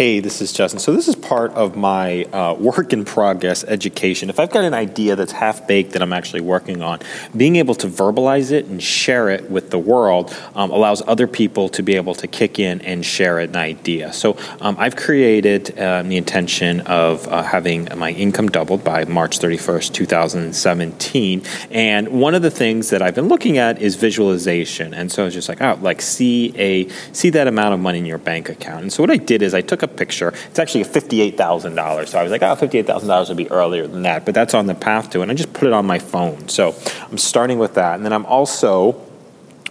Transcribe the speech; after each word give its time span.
Hey, 0.00 0.20
this 0.20 0.40
is 0.40 0.50
Justin. 0.54 0.80
So, 0.80 0.94
this 0.94 1.08
is 1.08 1.14
part 1.14 1.52
of 1.52 1.76
my 1.76 2.24
uh, 2.24 2.54
work 2.54 2.94
in 2.94 3.04
progress 3.04 3.64
education. 3.64 4.30
If 4.30 4.40
I've 4.40 4.50
got 4.50 4.64
an 4.64 4.72
idea 4.72 5.14
that's 5.14 5.32
half 5.32 5.66
baked 5.66 5.92
that 5.92 6.00
I'm 6.00 6.14
actually 6.14 6.40
working 6.40 6.80
on, 6.80 7.00
being 7.36 7.56
able 7.56 7.74
to 7.74 7.86
verbalize 7.86 8.50
it 8.50 8.64
and 8.64 8.82
share 8.82 9.28
it 9.28 9.50
with 9.50 9.68
the 9.68 9.78
world 9.78 10.34
um, 10.54 10.70
allows 10.70 11.02
other 11.06 11.26
people 11.26 11.68
to 11.68 11.82
be 11.82 11.96
able 11.96 12.14
to 12.14 12.26
kick 12.26 12.58
in 12.58 12.80
and 12.80 13.04
share 13.04 13.38
an 13.40 13.54
idea. 13.56 14.10
So, 14.14 14.38
um, 14.62 14.74
I've 14.78 14.96
created 14.96 15.78
um, 15.78 16.08
the 16.08 16.16
intention 16.16 16.80
of 16.80 17.28
uh, 17.28 17.42
having 17.42 17.86
my 17.94 18.12
income 18.12 18.48
doubled 18.48 18.82
by 18.82 19.04
March 19.04 19.38
31st, 19.38 19.92
2017. 19.92 21.42
And 21.70 22.08
one 22.08 22.34
of 22.34 22.40
the 22.40 22.50
things 22.50 22.88
that 22.88 23.02
I've 23.02 23.14
been 23.14 23.28
looking 23.28 23.58
at 23.58 23.82
is 23.82 23.96
visualization. 23.96 24.94
And 24.94 25.12
so, 25.12 25.26
it's 25.26 25.34
just 25.34 25.50
like, 25.50 25.60
oh, 25.60 25.78
like 25.82 26.00
see 26.00 26.54
a 26.56 26.88
see 27.12 27.28
that 27.28 27.46
amount 27.46 27.74
of 27.74 27.80
money 27.80 27.98
in 27.98 28.06
your 28.06 28.16
bank 28.16 28.48
account. 28.48 28.80
And 28.80 28.90
so, 28.90 29.02
what 29.02 29.10
I 29.10 29.18
did 29.18 29.42
is 29.42 29.52
I 29.52 29.60
took 29.60 29.80
took 29.80 29.89
a 29.89 29.89
picture. 29.96 30.32
It's 30.48 30.58
actually 30.58 30.84
$58,000. 30.84 32.08
So 32.08 32.18
I 32.18 32.22
was 32.22 32.32
like, 32.32 32.42
ah, 32.42 32.56
oh, 32.58 32.66
$58,000 32.66 33.28
would 33.28 33.36
be 33.36 33.50
earlier 33.50 33.86
than 33.86 34.02
that, 34.02 34.24
but 34.24 34.34
that's 34.34 34.54
on 34.54 34.66
the 34.66 34.74
path 34.74 35.10
to 35.10 35.20
it. 35.20 35.22
And 35.22 35.30
I 35.30 35.34
just 35.34 35.52
put 35.52 35.66
it 35.66 35.72
on 35.72 35.86
my 35.86 35.98
phone. 35.98 36.48
So 36.48 36.74
I'm 37.10 37.18
starting 37.18 37.58
with 37.58 37.74
that. 37.74 37.94
And 37.96 38.04
then 38.04 38.12
I'm 38.12 38.26
also 38.26 38.92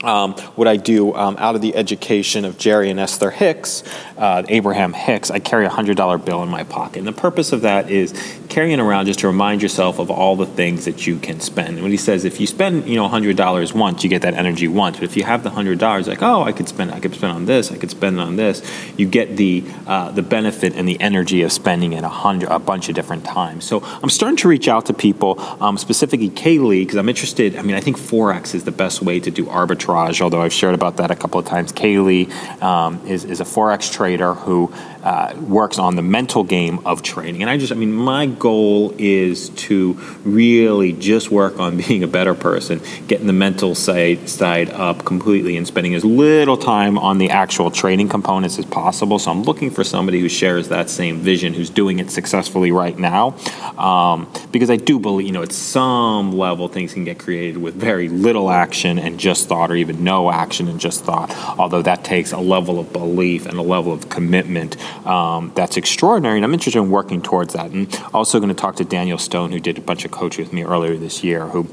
um, 0.04 0.34
what 0.56 0.68
I 0.68 0.78
do 0.78 1.14
um, 1.14 1.36
out 1.40 1.56
of 1.56 1.62
the 1.62 1.76
education 1.76 2.46
of 2.46 2.58
Jerry 2.58 2.90
and 2.90 3.00
Esther 3.00 3.32
Hicks, 3.32 3.84
uh, 4.18 4.44
Abraham 4.48 4.94
Hicks, 4.94 5.30
I 5.30 5.40
carry 5.40 5.66
a 5.66 5.70
$100 5.70 6.24
bill 6.24 6.42
in 6.42 6.50
my 6.50 6.64
pocket. 6.64 7.00
And 7.00 7.08
the 7.08 7.12
purpose 7.12 7.52
of 7.52 7.62
that 7.62 7.90
is 7.90 8.14
carrying 8.48 8.80
around 8.80 9.08
just 9.08 9.20
to 9.20 9.28
remind 9.28 9.62
yourself 9.62 10.00
of 10.00 10.10
all 10.10 10.36
the 10.36 10.46
things 10.46 10.86
that 10.86 11.06
you 11.06 11.20
can 11.20 11.40
spend. 11.40 11.76
And 11.76 11.82
when 11.82 11.92
he 11.92 11.98
says 11.98 12.24
if 12.24 12.40
you 12.40 12.48
spend, 12.48 12.88
you 12.88 12.96
know, 12.96 13.08
$100 13.08 13.74
once, 13.74 14.04
you 14.04 14.10
get 14.10 14.22
that 14.22 14.34
energy 14.36 14.68
once. 14.68 14.98
But 14.98 15.04
if 15.04 15.18
you 15.18 15.24
have 15.24 15.44
the 15.44 15.50
$100, 15.50 16.08
like, 16.08 16.22
oh, 16.22 16.44
I 16.44 16.54
could 16.54 16.70
spend, 16.70 16.92
I 16.92 17.00
could 17.00 17.14
spend 17.14 17.34
on 17.34 17.46
this, 17.46 17.72
I 17.72 17.78
could 17.78 17.92
spend 17.92 18.20
on 18.20 18.38
this, 18.38 18.64
you 18.98 19.06
get 19.06 19.36
the 19.38 19.64
uh, 19.86 20.12
the 20.12 20.22
benefit 20.22 20.76
and 20.76 20.88
the 20.88 21.00
energy 21.02 21.42
of 21.42 21.52
spending 21.52 21.94
it 21.94 22.04
a 22.04 22.10
hundred, 22.10 22.50
a 22.50 22.60
bunch 22.60 22.90
of 22.90 22.96
different 22.96 23.26
times. 23.26 23.66
So 23.66 23.82
I'm 23.84 24.10
starting 24.10 24.38
to 24.38 24.48
reach 24.48 24.68
out 24.68 24.86
to 24.88 24.94
people, 24.94 25.40
um, 25.62 25.78
specifically 25.78 26.30
Kaylee, 26.30 26.82
because 26.82 26.96
I'm 26.96 27.10
interested. 27.10 27.56
I 27.56 27.62
mean, 27.62 27.76
I 27.76 27.82
think 27.82 27.98
forex 27.98 28.56
is 28.56 28.64
the 28.64 28.72
best 28.72 29.02
way 29.02 29.20
to 29.20 29.32
do 29.32 29.46
arbitrage. 29.46 29.89
Although 30.22 30.42
I've 30.42 30.54
shared 30.54 30.76
about 30.76 30.98
that 30.98 31.12
a 31.12 31.16
couple 31.16 31.40
of 31.40 31.46
times. 31.46 31.72
Kaylee 31.72 32.32
um, 32.62 33.06
is 33.06 33.26
is 33.26 33.40
a 33.42 33.46
forex 33.46 33.92
trader 33.92 34.34
who 34.34 34.72
uh, 35.04 35.36
works 35.40 35.80
on 35.80 35.96
the 35.96 36.02
mental 36.02 36.44
game 36.44 36.80
of 36.86 37.02
training. 37.02 37.42
And 37.42 37.50
I 37.50 37.58
just, 37.58 37.72
I 37.72 37.76
mean, 37.76 37.94
my 37.94 38.26
goal 38.26 38.94
is 38.98 39.50
to 39.50 39.94
really 40.24 40.94
just 40.94 41.32
work 41.32 41.60
on 41.60 41.78
being 41.88 42.04
a 42.04 42.08
better 42.08 42.36
person, 42.36 42.82
getting 43.08 43.28
the 43.28 43.34
mental 43.34 43.76
side, 43.76 44.30
side 44.30 44.70
up 44.72 45.06
completely, 45.06 45.58
and 45.58 45.66
spending 45.66 45.96
as 45.96 46.04
little 46.04 46.58
time 46.58 46.98
on 46.98 47.18
the 47.18 47.30
actual 47.30 47.72
training 47.72 48.10
components 48.10 48.60
as 48.60 48.66
possible. 48.66 49.20
So 49.20 49.32
I'm 49.32 49.44
looking 49.44 49.72
for 49.72 49.84
somebody 49.84 50.20
who 50.20 50.30
shares 50.30 50.70
that 50.70 50.90
same 50.90 51.18
vision, 51.18 51.54
who's 51.54 51.70
doing 51.70 52.00
it 52.00 52.12
successfully 52.12 52.72
right 52.72 52.98
now. 52.98 53.36
Um, 53.78 54.32
because 54.52 54.70
I 54.70 54.76
do 54.76 55.00
believe, 55.00 55.28
you 55.28 55.34
know, 55.34 55.44
at 55.44 55.52
some 55.52 56.32
level, 56.38 56.68
things 56.68 56.94
can 56.94 57.04
get 57.04 57.20
created 57.20 57.58
with 57.58 57.76
very 57.76 58.10
little 58.10 58.50
action 58.50 59.00
and 59.00 59.20
just 59.20 59.48
thought, 59.48 59.72
or 59.72 59.76
even 59.76 60.04
no 60.04 60.32
action 60.32 60.68
and 60.68 60.80
just 60.80 61.04
thought, 61.04 61.36
although 61.58 61.82
that 61.82 62.04
takes 62.04 62.32
a 62.32 62.38
level 62.38 62.80
of 62.80 62.92
belief 62.92 63.46
and 63.46 63.58
a 63.58 63.62
level 63.62 63.94
of 63.94 64.10
commitment 64.10 64.76
um, 65.06 65.52
that's 65.56 65.78
extraordinary, 65.78 66.38
and 66.38 66.46
I'm 66.46 66.54
interested 66.54 66.80
in 66.80 66.90
working 66.90 67.22
towards 67.22 67.54
that. 67.54 67.72
And 67.72 67.88
also 68.14 68.40
going 68.40 68.50
to 68.50 68.56
talk 68.56 68.76
to 68.78 68.86
Daniel 68.86 69.18
Stone, 69.18 69.52
who 69.52 69.60
did 69.60 69.78
a 69.78 69.82
bunch 69.82 70.06
of 70.06 70.12
coaching 70.12 70.44
with 70.44 70.54
me 70.54 70.64
earlier 70.64 70.98
this 70.98 71.24
year, 71.24 71.48
who 71.48 71.68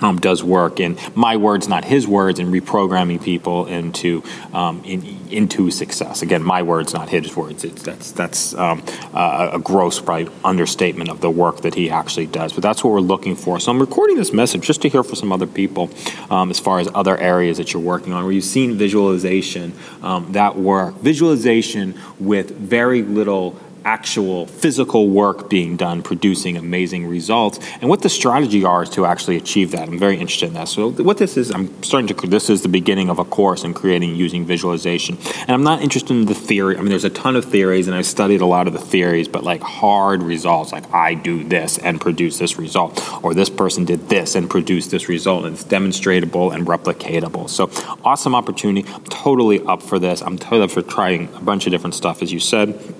um, 0.00 0.18
does 0.18 0.42
work 0.42 0.80
in 0.80 0.96
my 1.14 1.36
words, 1.36 1.68
not 1.68 1.84
his 1.84 2.06
words, 2.06 2.38
and 2.38 2.52
reprogramming 2.52 3.22
people 3.22 3.66
into 3.66 4.22
um, 4.52 4.82
in, 4.84 5.04
into 5.30 5.70
success. 5.70 6.22
Again, 6.22 6.42
my 6.42 6.62
words, 6.62 6.92
not 6.94 7.08
his 7.08 7.34
words. 7.36 7.64
It's, 7.64 7.82
that's 7.82 8.12
that's 8.12 8.54
um, 8.54 8.82
a, 9.14 9.50
a 9.54 9.58
gross 9.58 10.00
probably 10.00 10.28
understatement 10.44 11.10
of 11.10 11.20
the 11.20 11.30
work 11.30 11.62
that 11.62 11.74
he 11.74 11.90
actually 11.90 12.26
does. 12.26 12.52
But 12.52 12.62
that's 12.62 12.84
what 12.84 12.92
we're 12.92 13.00
looking 13.00 13.36
for. 13.36 13.60
So 13.60 13.70
I'm 13.70 13.80
recording 13.80 14.16
this 14.16 14.32
message 14.32 14.62
just 14.62 14.82
to 14.82 14.88
hear 14.88 15.02
from 15.02 15.16
some 15.16 15.32
other 15.32 15.46
people 15.46 15.90
um, 16.30 16.50
as 16.50 16.58
far 16.58 16.78
as 16.78 16.88
other 16.94 17.16
areas 17.16 17.58
that 17.58 17.72
you're 17.72 17.82
working 17.82 18.12
on, 18.12 18.24
where 18.24 18.32
you've 18.32 18.44
seen 18.44 18.74
visualization, 18.76 19.72
um, 20.02 20.32
that 20.32 20.56
work, 20.56 20.94
visualization 20.96 21.98
with 22.18 22.50
very 22.50 23.02
little 23.02 23.58
actual 23.86 24.46
physical 24.46 25.08
work 25.08 25.48
being 25.48 25.76
done, 25.76 26.02
producing 26.02 26.56
amazing 26.56 27.06
results, 27.06 27.60
and 27.80 27.88
what 27.88 28.02
the 28.02 28.08
strategy 28.08 28.64
are 28.64 28.84
to 28.84 29.06
actually 29.06 29.36
achieve 29.36 29.70
that. 29.70 29.88
I'm 29.88 29.98
very 29.98 30.18
interested 30.18 30.48
in 30.48 30.54
that. 30.54 30.68
So, 30.68 30.90
what 30.90 31.18
this 31.18 31.36
is, 31.36 31.52
I'm 31.52 31.82
starting 31.84 32.08
to, 32.08 32.26
this 32.26 32.50
is 32.50 32.62
the 32.62 32.68
beginning 32.68 33.08
of 33.08 33.20
a 33.20 33.24
course 33.24 33.62
in 33.62 33.72
creating 33.74 34.16
using 34.16 34.44
visualization. 34.44 35.16
And 35.42 35.50
I'm 35.50 35.62
not 35.62 35.82
interested 35.82 36.12
in 36.12 36.26
the 36.26 36.34
theory. 36.34 36.76
I 36.76 36.80
mean, 36.80 36.90
there's 36.90 37.04
a 37.04 37.10
ton 37.10 37.36
of 37.36 37.44
theories, 37.44 37.86
and 37.86 37.96
I've 37.96 38.06
studied 38.06 38.40
a 38.40 38.46
lot 38.46 38.66
of 38.66 38.72
the 38.72 38.80
theories, 38.80 39.28
but 39.28 39.44
like 39.44 39.62
hard 39.62 40.20
results, 40.20 40.72
like 40.72 40.92
I 40.92 41.14
do 41.14 41.44
this 41.44 41.78
and 41.78 42.00
produce 42.00 42.38
this 42.38 42.58
result, 42.58 43.00
or 43.24 43.34
this 43.34 43.48
person 43.48 43.84
did 43.84 44.08
this 44.08 44.34
and 44.34 44.50
produced 44.50 44.90
this 44.90 45.08
result, 45.08 45.44
and 45.44 45.54
it's 45.54 45.64
demonstratable 45.64 46.52
and 46.52 46.66
replicatable. 46.66 47.48
So, 47.48 47.70
awesome 48.04 48.34
opportunity. 48.34 48.88
I'm 48.92 49.04
totally 49.04 49.60
up 49.62 49.80
for 49.80 50.00
this. 50.00 50.22
I'm 50.22 50.38
totally 50.38 50.62
up 50.62 50.72
for 50.72 50.82
trying 50.82 51.32
a 51.36 51.40
bunch 51.40 51.66
of 51.66 51.70
different 51.70 51.94
stuff, 51.94 52.20
as 52.20 52.32
you 52.32 52.40
said 52.40 52.95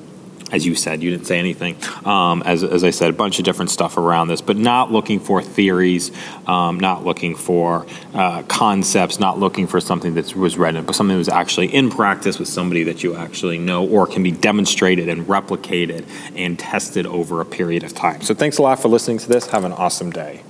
as 0.52 0.64
you 0.64 0.74
said, 0.74 1.02
you 1.02 1.10
didn't 1.10 1.26
say 1.26 1.38
anything. 1.38 1.76
Um, 2.04 2.42
as, 2.44 2.62
as 2.62 2.84
I 2.84 2.90
said, 2.90 3.10
a 3.10 3.12
bunch 3.12 3.38
of 3.38 3.44
different 3.44 3.70
stuff 3.70 3.96
around 3.96 4.28
this, 4.28 4.40
but 4.40 4.56
not 4.56 4.92
looking 4.92 5.18
for 5.18 5.42
theories, 5.42 6.12
um, 6.46 6.78
not 6.78 7.04
looking 7.04 7.34
for 7.34 7.86
uh, 8.14 8.42
concepts, 8.44 9.18
not 9.18 9.38
looking 9.38 9.66
for 9.66 9.80
something 9.80 10.14
that 10.14 10.34
was 10.36 10.56
read, 10.56 10.74
but 10.86 10.94
something 10.94 11.14
that 11.14 11.18
was 11.18 11.28
actually 11.28 11.74
in 11.74 11.90
practice 11.90 12.38
with 12.38 12.48
somebody 12.48 12.84
that 12.84 13.02
you 13.02 13.16
actually 13.16 13.58
know 13.58 13.86
or 13.86 14.06
can 14.06 14.22
be 14.22 14.30
demonstrated 14.30 15.08
and 15.08 15.26
replicated 15.26 16.06
and 16.36 16.58
tested 16.58 17.06
over 17.06 17.40
a 17.40 17.44
period 17.44 17.82
of 17.82 17.94
time. 17.94 18.20
So 18.20 18.34
thanks 18.34 18.58
a 18.58 18.62
lot 18.62 18.80
for 18.80 18.88
listening 18.88 19.18
to 19.18 19.28
this. 19.28 19.48
Have 19.48 19.64
an 19.64 19.72
awesome 19.72 20.10
day. 20.10 20.42